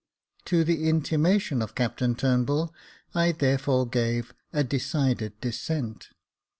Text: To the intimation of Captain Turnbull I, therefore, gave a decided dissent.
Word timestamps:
To 0.45 0.63
the 0.63 0.89
intimation 0.89 1.61
of 1.61 1.75
Captain 1.75 2.15
Turnbull 2.15 2.73
I, 3.13 3.33
therefore, 3.33 3.85
gave 3.87 4.33
a 4.51 4.63
decided 4.63 5.39
dissent. 5.41 6.09